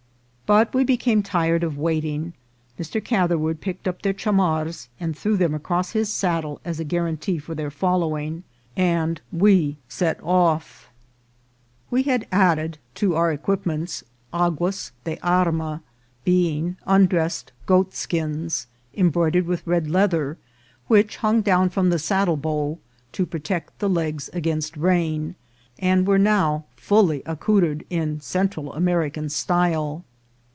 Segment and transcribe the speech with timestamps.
[0.53, 2.33] But we became tired of waiting.
[2.77, 3.01] Mr.
[3.01, 7.37] Catherwood picked up their cha mars and threw them across his saddle as a guarantee
[7.37, 8.43] for their following,
[8.75, 10.89] and we set off.
[11.89, 12.03] S22 INCIDENTS OF TRAVEL.
[12.03, 12.27] We had
[12.69, 14.03] added to our equipments
[14.33, 15.81] aguas de arma,
[16.25, 20.37] be ing undressed goatskins embroidered with red leather,
[20.89, 22.77] which hung down from the saddlebow,
[23.13, 25.35] to protect the legs against rain,
[25.79, 30.03] and were now fully accoutred in Central American style.